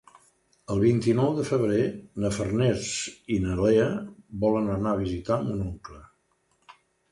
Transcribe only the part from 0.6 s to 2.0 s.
El vint-i-nou de febrer